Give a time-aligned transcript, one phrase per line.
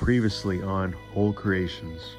[0.00, 2.16] previously on Whole Creations.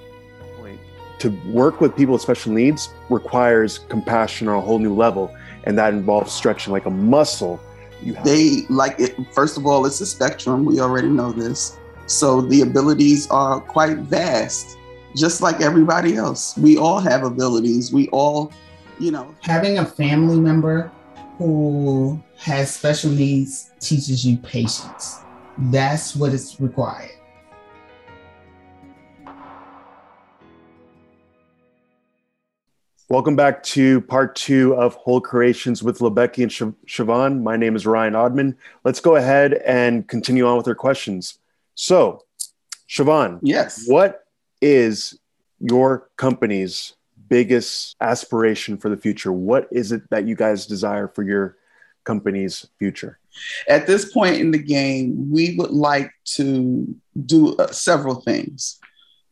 [1.18, 5.36] To work with people with special needs requires compassion on a whole new level,
[5.66, 7.60] and that involves stretching like a muscle.
[8.02, 9.16] You have they like it.
[9.32, 10.66] First of all, it's a spectrum.
[10.66, 14.78] We already know this, so the abilities are quite vast,
[15.16, 16.58] just like everybody else.
[16.58, 17.94] We all have abilities.
[17.94, 18.52] We all,
[19.00, 20.92] you know, having a family member
[21.38, 25.20] who has special needs teaches you patience.
[25.70, 27.21] That's what is required.
[33.12, 37.42] Welcome back to part two of Whole Creations with Lebecky and Siobhan.
[37.42, 38.56] My name is Ryan Odman.
[38.86, 41.38] Let's go ahead and continue on with our questions.
[41.76, 42.24] So,
[42.90, 44.24] Siobhan, yes, what
[44.62, 45.20] is
[45.60, 46.94] your company's
[47.28, 49.34] biggest aspiration for the future?
[49.34, 51.58] What is it that you guys desire for your
[52.06, 53.20] company's future?
[53.68, 58.80] At this point in the game, we would like to do uh, several things.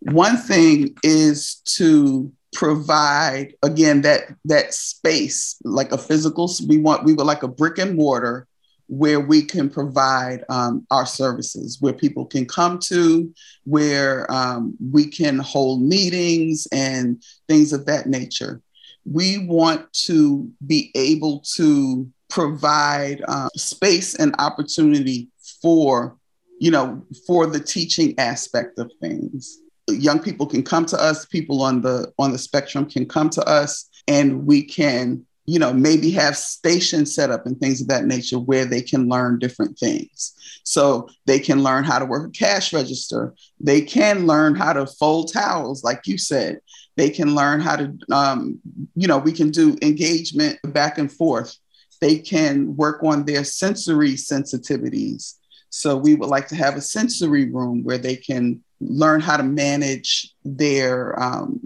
[0.01, 7.13] One thing is to provide again that that space like a physical we want we
[7.13, 8.47] would like a brick and mortar
[8.89, 13.31] where we can provide um, our services where people can come to
[13.63, 18.61] where um, we can hold meetings and things of that nature.
[19.05, 25.29] We want to be able to provide uh, space and opportunity
[25.61, 26.17] for
[26.59, 29.59] you know for the teaching aspect of things
[29.91, 33.43] young people can come to us people on the on the spectrum can come to
[33.47, 38.05] us and we can you know maybe have stations set up and things of that
[38.05, 40.35] nature where they can learn different things.
[40.63, 43.33] So they can learn how to work a cash register.
[43.59, 46.59] They can learn how to fold towels like you said.
[46.97, 48.59] They can learn how to um,
[48.95, 51.57] you know we can do engagement back and forth.
[51.99, 55.33] They can work on their sensory sensitivities.
[55.71, 59.43] So we would like to have a sensory room where they can learn how to
[59.43, 61.59] manage their um,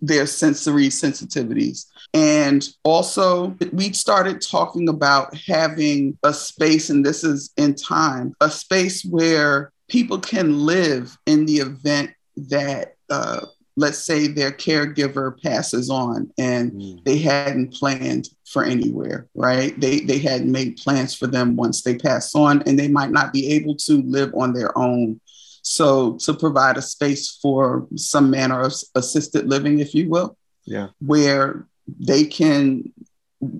[0.00, 1.86] their sensory sensitivities.
[2.14, 8.50] And also, we started talking about having a space, and this is in time, a
[8.50, 13.46] space where people can live in the event that, uh,
[13.76, 17.04] let's say, their caregiver passes on and mm.
[17.04, 19.78] they hadn't planned for anywhere, right?
[19.78, 23.32] They, they hadn't made plans for them once they pass on, and they might not
[23.32, 25.20] be able to live on their own
[25.68, 30.90] so to provide a space for some manner of assisted living, if you will, yeah,
[31.00, 31.66] where
[31.98, 32.92] they can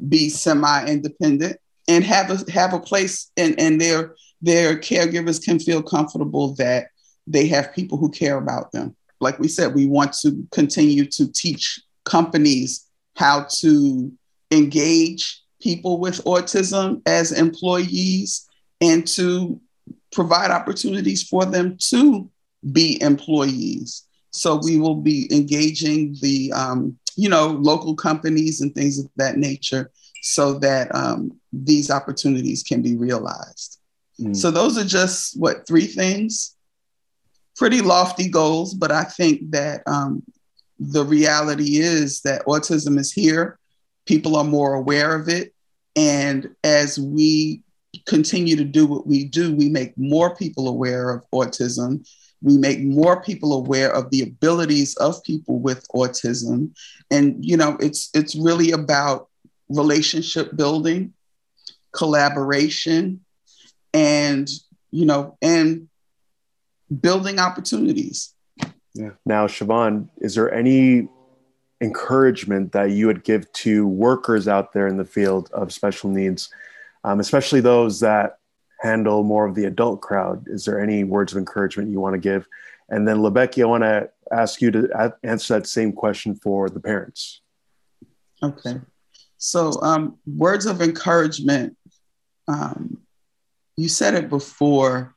[0.08, 1.56] be semi-independent
[1.88, 6.90] and have a have a place and, and their their caregivers can feel comfortable that
[7.26, 8.94] they have people who care about them.
[9.20, 12.86] Like we said, we want to continue to teach companies
[13.16, 14.12] how to
[14.52, 18.46] engage people with autism as employees
[18.80, 19.60] and to
[20.16, 22.28] provide opportunities for them to
[22.72, 24.04] be employees.
[24.31, 29.37] So we will be engaging the, um, you know, local companies and things of that
[29.37, 29.91] nature
[30.22, 33.78] so that um, these opportunities can be realized.
[34.19, 34.34] Mm.
[34.34, 36.56] So those are just what three things,
[37.54, 40.22] pretty lofty goals, but I think that um,
[40.81, 43.59] the reality is that autism is here.
[44.06, 45.53] People are more aware of it.
[45.94, 47.62] And as we
[48.06, 52.06] continue to do what we do, we make more people aware of autism.
[52.42, 56.76] We make more people aware of the abilities of people with autism.
[57.10, 59.28] And, you know, it's, it's really about
[59.68, 61.14] relationship building,
[61.92, 63.24] collaboration,
[63.94, 64.48] and,
[64.90, 65.88] you know, and
[67.00, 68.34] building opportunities.
[68.94, 69.10] Yeah.
[69.24, 71.08] Now, Siobhan, is there any
[71.80, 76.50] encouragement that you would give to workers out there in the field of special needs
[77.06, 78.38] um, especially those that
[78.80, 80.44] handle more of the adult crowd.
[80.48, 82.46] Is there any words of encouragement you want to give?
[82.90, 86.80] And then, Lebecky, I want to ask you to answer that same question for the
[86.80, 87.40] parents.
[88.42, 88.80] Okay.
[89.38, 91.76] So, um, words of encouragement.
[92.48, 92.98] Um,
[93.76, 95.14] you said it before.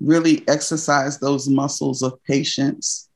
[0.00, 3.10] Really exercise those muscles of patience,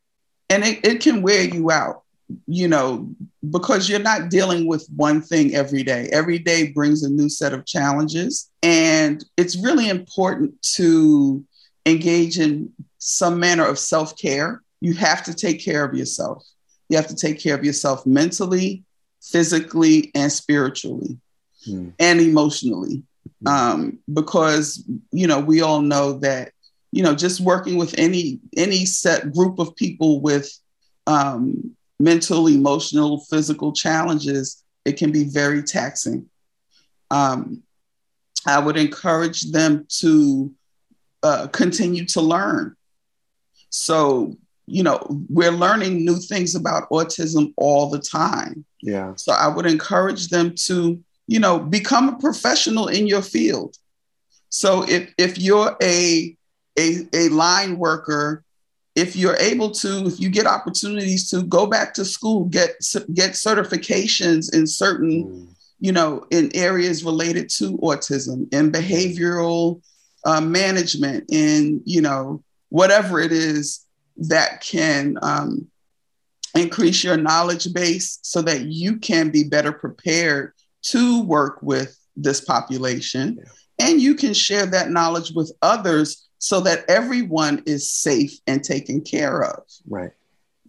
[0.51, 2.04] and it, it can wear you out
[2.47, 3.09] you know,
[3.51, 6.09] because you're not dealing with one thing every day.
[6.13, 8.51] Every day brings a new set of challenges.
[8.63, 11.45] And it's really important to
[11.87, 14.63] engage in some manner of self care.
[14.81, 16.45] You have to take care of yourself.
[16.89, 18.85] You have to take care of yourself mentally,
[19.23, 21.19] physically, and spiritually,
[21.65, 21.91] hmm.
[21.99, 23.03] and emotionally.
[23.47, 26.53] Um, because, you know, we all know that,
[26.93, 30.51] you know, just working with any any set group of people with
[31.07, 36.29] um, mental, emotional, physical challenges, it can be very taxing.
[37.11, 37.63] Um,
[38.47, 40.53] I would encourage them to
[41.23, 42.77] uh, continue to learn.
[43.71, 44.37] So,
[44.67, 48.65] you know, we're learning new things about autism all the time.
[48.83, 49.15] Yeah.
[49.17, 53.77] So I would encourage them to, you know, become a professional in your field.
[54.51, 56.37] So if if you're a
[56.79, 58.45] a, a line worker,
[58.95, 62.71] if you're able to, if you get opportunities to go back to school, get
[63.13, 65.49] get certifications in certain, mm.
[65.81, 69.83] you know, in areas related to autism and behavioral
[70.25, 73.85] uh, management, in you know whatever it is
[74.17, 75.67] that can um,
[76.55, 80.53] increase your knowledge base so that you can be better prepared
[80.83, 83.89] to work with this population, yeah.
[83.89, 89.01] and you can share that knowledge with others so that everyone is safe and taken
[89.01, 89.63] care of.
[89.89, 90.11] Right.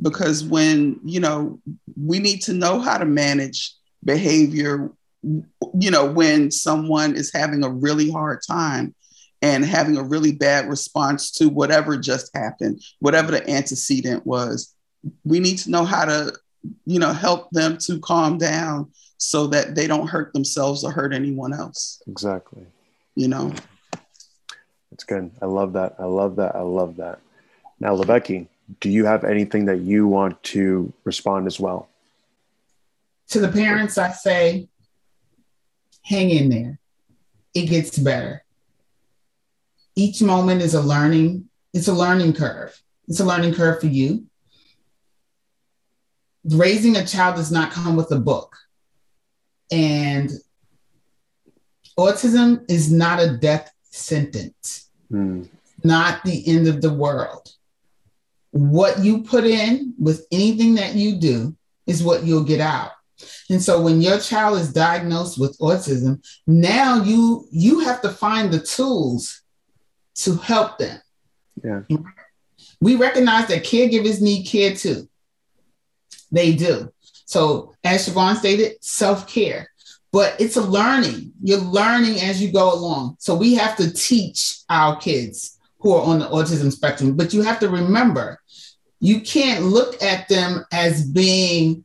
[0.02, 1.60] Because when, you know,
[2.02, 4.90] we need to know how to manage behavior,
[5.22, 8.96] you know, when someone is having a really hard time
[9.42, 14.74] and having a really bad response to whatever just happened, whatever the antecedent was,
[15.26, 16.32] we need to know how to,
[16.86, 21.14] you know, help them to calm down so that they don't hurt themselves or hurt
[21.14, 22.02] anyone else.
[22.08, 22.66] Exactly.
[23.16, 23.54] You know.
[24.96, 25.30] It's good.
[25.42, 25.98] I love that.
[26.00, 26.56] I love that.
[26.56, 27.20] I love that.
[27.82, 28.48] Now, Lebecky,
[28.80, 31.90] do you have anything that you want to respond as well?
[33.32, 34.70] To the parents, I say,
[36.02, 36.80] hang in there.
[37.54, 38.46] It gets better.
[39.98, 42.82] Each moment is a learning, it's a learning curve.
[43.10, 44.28] It's a learning curve for you.
[46.46, 48.56] Raising a child does not come with a book.
[49.70, 50.32] And
[52.00, 54.85] autism is not a death sentence.
[55.12, 55.48] Mm.
[55.84, 57.52] Not the end of the world.
[58.52, 61.56] What you put in with anything that you do
[61.86, 62.92] is what you'll get out.
[63.50, 68.52] And so when your child is diagnosed with autism, now you you have to find
[68.52, 69.42] the tools
[70.16, 71.00] to help them.
[71.64, 71.82] Yeah.
[72.82, 75.08] We recognize that caregivers need care too.
[76.32, 76.92] They do.
[77.26, 79.70] So as Siobhan stated, self-care
[80.16, 81.34] but it's a learning.
[81.44, 83.18] You're learning as you go along.
[83.20, 87.42] So we have to teach our kids who are on the autism spectrum, but you
[87.42, 88.40] have to remember
[89.02, 91.84] you can't look at them as being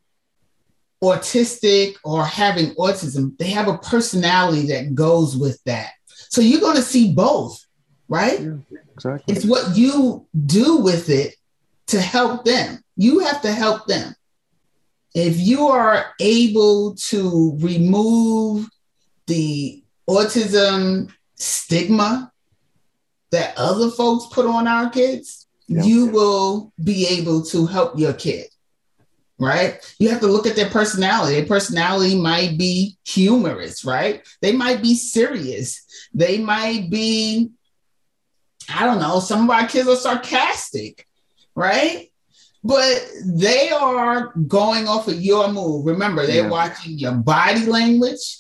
[1.03, 3.37] autistic or having autism.
[3.37, 5.91] They have a personality that goes with that.
[6.07, 7.61] So you're going to see both,
[8.09, 8.41] right?
[8.41, 8.59] Yeah,
[8.95, 9.35] exactly.
[9.35, 11.35] It's what you do with it
[11.89, 12.79] to help them.
[12.97, 14.15] You have to help them
[15.15, 18.69] if you are able to remove
[19.27, 22.33] the autism stigma
[23.31, 25.85] that other folks put on our kids, yep.
[25.85, 28.47] you will be able to help your kid.
[29.39, 29.81] Right?
[29.99, 31.37] You have to look at their personality.
[31.37, 34.27] Their personality might be humorous, right?
[34.43, 35.83] They might be serious.
[36.13, 37.51] They might be,
[38.69, 41.07] I don't know, some of our kids are sarcastic,
[41.55, 42.10] right?
[42.63, 45.87] But they are going off of your move.
[45.87, 46.51] Remember, they're yeah.
[46.51, 48.39] watching your body language,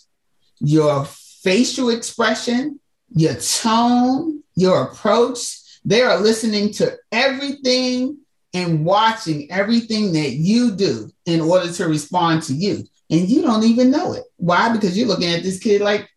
[0.61, 2.78] your facial expression,
[3.11, 5.56] your tone, your approach.
[5.84, 8.19] They are listening to everything
[8.52, 12.84] and watching everything that you do in order to respond to you.
[13.08, 14.25] And you don't even know it.
[14.37, 14.72] Why?
[14.72, 16.08] Because you're looking at this kid like,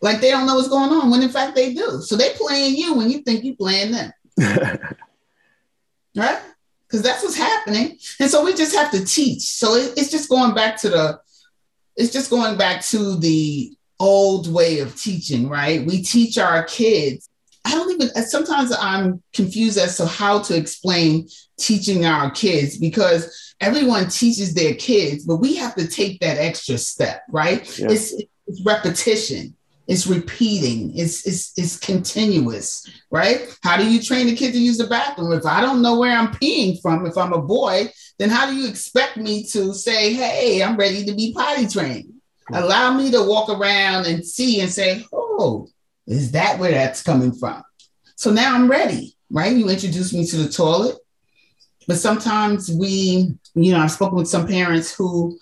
[0.00, 2.00] like they don't know what's going on when in fact they do.
[2.00, 4.12] So they playing you when you think you playing them.
[6.16, 6.40] right?
[6.90, 7.98] Because that's what's happening.
[8.18, 9.42] And so we just have to teach.
[9.42, 11.20] So it, it's just going back to the,
[11.96, 15.86] it's just going back to the old way of teaching, right?
[15.86, 17.28] We teach our kids.
[17.64, 21.28] I don't even, uh, sometimes I'm confused as to how to explain
[21.58, 26.78] teaching our kids because everyone teaches their kids, but we have to take that extra
[26.78, 27.78] step, right?
[27.78, 27.88] Yeah.
[27.90, 28.14] It's,
[28.46, 29.54] it's repetition
[29.90, 33.40] it's repeating, it's, it's, it's continuous, right?
[33.64, 35.32] How do you train a kid to use the bathroom?
[35.32, 38.54] If I don't know where I'm peeing from, if I'm a boy, then how do
[38.54, 42.12] you expect me to say, hey, I'm ready to be potty trained?
[42.52, 45.66] Allow me to walk around and see and say, oh,
[46.06, 47.60] is that where that's coming from?
[48.14, 49.56] So now I'm ready, right?
[49.56, 50.98] You introduce me to the toilet.
[51.88, 55.36] But sometimes we, you know, I've spoken with some parents who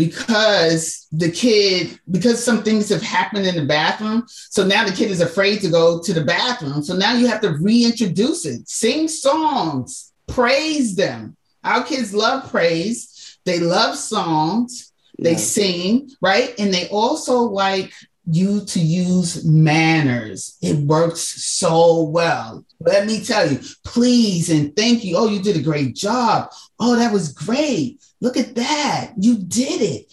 [0.00, 5.10] because the kid because some things have happened in the bathroom so now the kid
[5.10, 6.82] is afraid to go to the bathroom.
[6.82, 8.66] So now you have to reintroduce it.
[8.66, 10.12] Sing songs.
[10.26, 11.36] Praise them.
[11.62, 13.38] Our kids love praise.
[13.44, 14.90] They love songs.
[15.18, 15.36] They yeah.
[15.36, 16.54] sing right?
[16.58, 17.92] And they also like
[18.24, 20.56] you to use manners.
[20.62, 25.56] It works so well let me tell you please and thank you oh you did
[25.56, 29.12] a great job oh that was great Look at that.
[29.16, 30.12] You did it.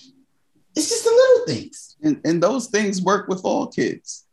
[0.75, 1.97] It's just the little things.
[2.01, 4.25] And, and those things work with all kids.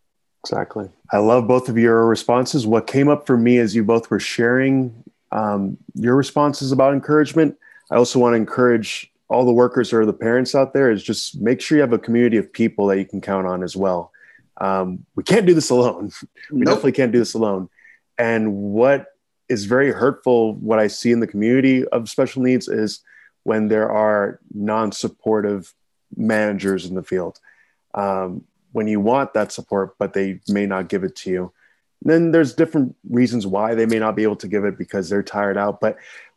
[0.45, 0.89] Exactly.
[1.11, 2.67] I love both of your responses.
[2.67, 7.57] What came up for me as you both were sharing um, your responses about encouragement.
[7.91, 11.41] I also want to encourage all the workers or the parents out there is just
[11.41, 14.13] make sure you have a community of people that you can count on as well.
[14.59, 16.13] Um, we can't do this alone.
[16.53, 16.67] we Nope.
[16.67, 17.69] definitely can't do this alone.
[18.19, 19.07] And what
[19.49, 23.01] is very hurtful, what I see in the community of special needs is
[23.43, 25.75] when there are non-supportive
[26.17, 27.39] managers in the field.
[27.95, 31.53] Um, when you want that support, but they may not give it to you.
[32.03, 35.23] Then there's different reasons why they may not be able to give it because they're
[35.23, 35.81] tired out.
[35.81, 35.97] But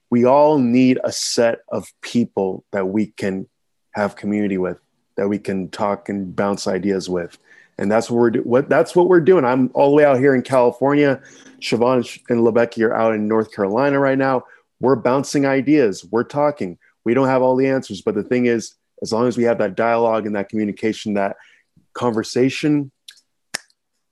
[0.09, 3.47] we all need a set of people that we can
[3.91, 4.79] have community with,
[5.15, 7.37] that we can talk and bounce ideas with.
[7.77, 9.45] And that's what we're do- what that's what we're doing.
[9.45, 11.21] I'm all the way out here in California.
[11.59, 14.43] Siobhan and Lebecky are out in North Carolina right now.
[14.79, 16.05] We're bouncing ideas.
[16.11, 16.77] We're talking.
[17.05, 19.59] We don't have all the answers, but the thing is, as long as we have
[19.59, 21.37] that dialogue and that communication, that
[21.93, 22.91] conversation,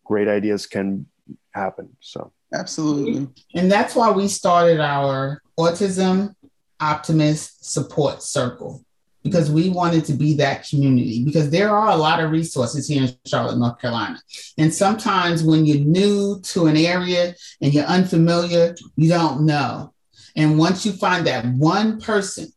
[0.06, 1.08] great ideas can
[1.54, 1.96] happen.
[2.00, 3.28] So Absolutely.
[3.54, 6.34] And that's why we started our Autism
[6.80, 8.85] Optimist Support Circle
[9.26, 13.02] because we wanted to be that community because there are a lot of resources here
[13.02, 14.22] in Charlotte, North Carolina.
[14.60, 19.96] And sometimes when you're new to an area and you're unfamiliar, you don't know.
[20.36, 22.54] And once you find that one person,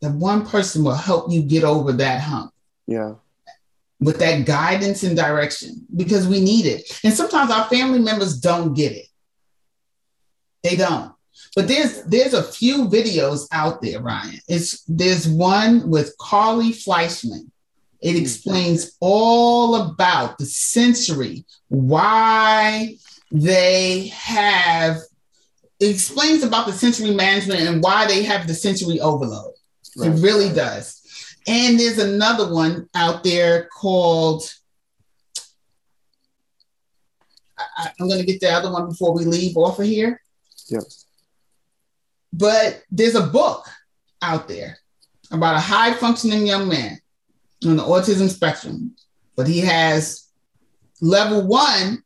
[0.00, 2.52] that one person will help you get over that hump
[2.86, 3.14] yeah,
[3.98, 7.00] with that guidance and direction because we need it.
[7.02, 9.06] And sometimes our family members don't get it.
[10.62, 11.15] They don't.
[11.54, 14.40] But there's there's a few videos out there, Ryan.
[14.48, 17.50] It's there's one with Carly Fleischmann.
[18.00, 18.22] It hmm.
[18.22, 22.96] explains all about the sensory, why
[23.30, 24.98] they have
[25.78, 29.52] it explains about the sensory management and why they have the sensory overload.
[29.96, 30.10] Right.
[30.10, 31.02] It really does.
[31.46, 34.42] And there's another one out there called.
[37.58, 40.20] I, am going to get the other one before we leave off of here.
[40.68, 40.82] Yep.
[42.36, 43.66] But there's a book
[44.22, 44.78] out there
[45.30, 46.98] about a high functioning young man
[47.64, 48.94] on the autism spectrum,
[49.36, 50.28] but he has
[51.00, 52.02] level one,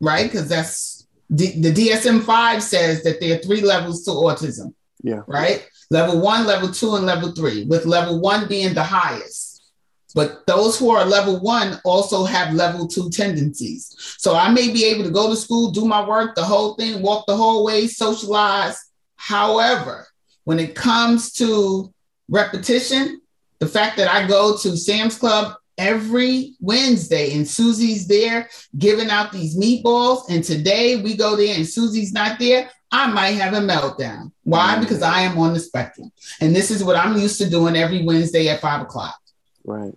[0.00, 0.30] right?
[0.30, 5.20] Because that's D- the DSM 5 says that there are three levels to autism yeah,
[5.26, 5.68] right?
[5.90, 9.70] Level one, level two, and level three, with level one being the highest.
[10.14, 13.94] But those who are level one also have level two tendencies.
[14.18, 17.02] So I may be able to go to school, do my work, the whole thing,
[17.02, 18.82] walk the whole way, socialize.
[19.24, 20.06] However,
[20.44, 21.90] when it comes to
[22.28, 23.22] repetition,
[23.58, 29.32] the fact that I go to Sam's Club every Wednesday and Susie's there giving out
[29.32, 33.60] these meatballs, and today we go there and Susie's not there, I might have a
[33.60, 34.30] meltdown.
[34.42, 34.74] Why?
[34.76, 34.80] Mm.
[34.80, 36.12] Because I am on the spectrum.
[36.42, 39.18] And this is what I'm used to doing every Wednesday at five o'clock.
[39.64, 39.94] right.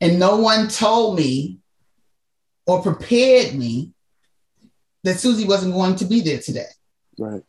[0.00, 1.58] And no one told me
[2.66, 3.90] or prepared me
[5.02, 6.70] that Susie wasn't going to be there today.
[7.18, 7.42] Right.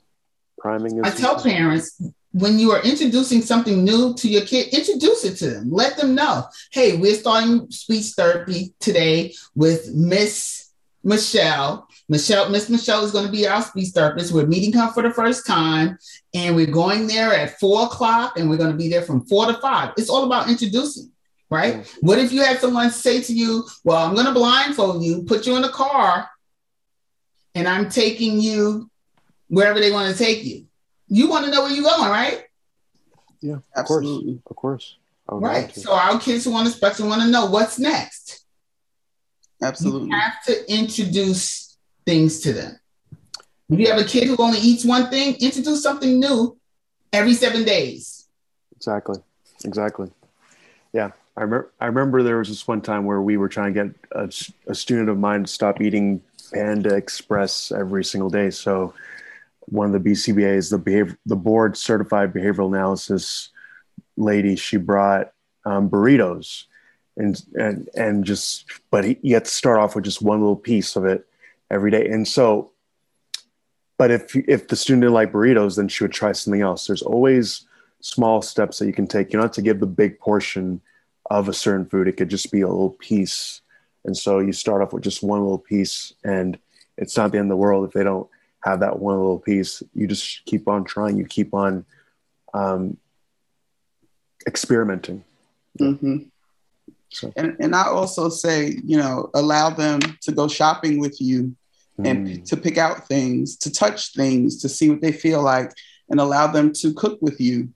[0.65, 5.23] Priming is I tell parents when you are introducing something new to your kid, introduce
[5.23, 5.69] it to them.
[5.69, 10.71] Let them know, hey, we're starting speech therapy today with Miss
[11.03, 11.87] Michelle.
[12.09, 14.33] Michelle, Miss Michelle is going to be our speech therapist.
[14.33, 15.99] We're meeting her for the first time,
[16.33, 19.45] and we're going there at four o'clock, and we're going to be there from four
[19.45, 19.93] to five.
[19.97, 21.11] It's all about introducing,
[21.51, 21.85] right?
[22.01, 25.45] What if you had someone say to you, Well, I'm going to blindfold you, put
[25.45, 26.27] you in a car,
[27.53, 28.89] and I'm taking you
[29.47, 30.65] wherever they want to take you?
[31.07, 32.43] You want to know where you're going, right?
[33.41, 34.41] Yeah, of Absolutely.
[34.55, 34.97] course.
[35.27, 35.65] Of course.
[35.67, 35.75] Right.
[35.75, 38.45] So our kids who on the spectrum want to know what's next.
[39.61, 40.09] Absolutely.
[40.09, 42.79] You have to introduce things to them.
[43.69, 46.57] If you have a kid who only eats one thing, introduce something new
[47.11, 48.27] every seven days.
[48.75, 49.19] Exactly.
[49.63, 50.11] Exactly.
[50.93, 51.11] Yeah.
[51.37, 53.95] I remember, I remember there was this one time where we were trying to get
[54.67, 56.21] a student of mine to stop eating
[56.53, 58.51] Panda Express every single day.
[58.51, 58.93] So
[59.67, 63.49] one of the BCBAs, the behavior, the board certified behavioral analysis
[64.17, 65.31] lady, she brought
[65.65, 66.65] um, burritos
[67.17, 70.55] and, and, and just, but he, you had to start off with just one little
[70.55, 71.25] piece of it
[71.69, 72.07] every day.
[72.07, 72.71] And so,
[73.97, 76.87] but if, if the student didn't like burritos, then she would try something else.
[76.87, 77.65] There's always
[78.01, 79.31] small steps that you can take.
[79.31, 80.81] You don't have to give the big portion
[81.29, 82.07] of a certain food.
[82.07, 83.61] It could just be a little piece.
[84.03, 86.59] And so you start off with just one little piece, and
[86.97, 88.29] it's not the end of the world if they don't
[88.65, 89.83] have that one little piece.
[89.93, 91.17] You just keep on trying.
[91.17, 91.85] You keep on
[92.53, 92.97] um,
[94.47, 95.23] experimenting.
[95.77, 96.17] hmm
[97.09, 101.55] So, And, and I also say, you know, allow them to go shopping with you
[102.03, 105.71] and mm, to pick out things, to touch things, to see what they feel like,
[106.09, 107.69] and allow them to cook with you.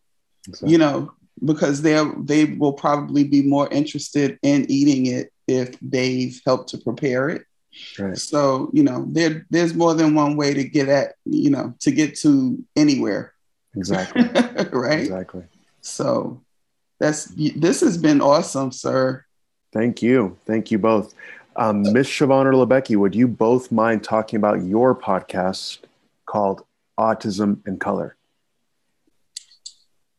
[0.48, 0.72] exactly.
[0.72, 1.12] You know,
[1.46, 6.78] because they they will probably be more interested in eating it if they've helped to
[6.78, 7.44] prepare it
[7.98, 8.18] Right.
[8.18, 11.92] So, you know, there there's more than one way to get at, you know, to
[11.92, 13.34] get to anywhere.
[13.76, 14.24] Exactly.
[14.72, 15.00] right?
[15.02, 15.44] exactly.
[15.82, 16.42] So
[17.00, 19.26] that's this has been awesome, sir.
[19.72, 20.38] Thank you.
[20.46, 21.14] Thank you both.
[21.56, 25.80] Um, Miss Siobhan or LeBecky, would you both mind talking about your podcast
[26.26, 26.64] called
[26.98, 28.16] Autism in Color?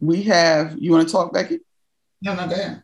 [0.01, 1.61] We have, you want to talk, Becky?
[2.23, 2.83] No, no, go ahead.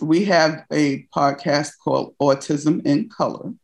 [0.00, 3.54] We have a podcast called Autism in Color,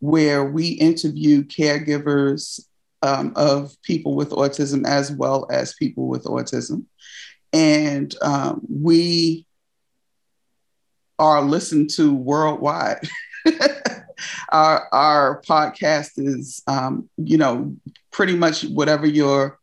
[0.00, 2.60] where we interview caregivers
[3.02, 6.84] um, of people with autism as well as people with autism.
[7.52, 9.46] And um, we
[11.18, 13.08] are listened to worldwide.
[14.50, 17.76] our, our podcast is, um, you know,
[18.10, 19.58] pretty much whatever your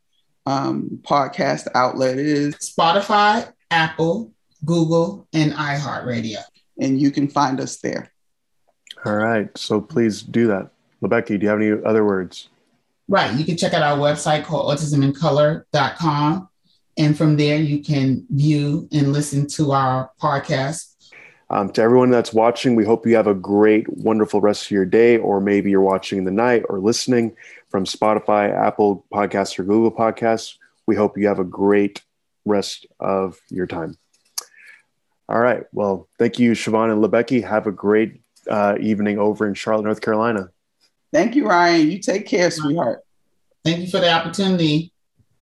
[0.46, 2.56] um, podcast outlet is.
[2.56, 4.32] Spotify, Apple,
[4.66, 6.40] Google, and iHeartRadio.
[6.80, 8.12] And you can find us there.
[9.06, 9.56] All right.
[9.58, 10.72] So please do that.
[11.02, 12.50] LeBecky, do you have any other words?
[13.08, 13.34] Right.
[13.36, 16.50] You can check out our website called autismincolor.com.
[16.98, 20.94] And from there, you can view and listen to our podcast.
[21.50, 24.86] Um, to everyone that's watching, we hope you have a great, wonderful rest of your
[24.86, 27.36] day, or maybe you're watching in the night or listening
[27.70, 30.56] from Spotify, Apple Podcasts, or Google Podcasts.
[30.88, 32.02] We hope you have a great
[32.46, 33.98] rest of your time.
[35.28, 35.64] All right.
[35.72, 37.48] Well, thank you, Siobhan and LeBecky.
[37.48, 40.50] Have a great uh, evening over in Charlotte, North Carolina.
[41.12, 41.92] Thank you, Ryan.
[41.92, 43.00] You take care, sweetheart.
[43.64, 44.92] Thank you for the opportunity.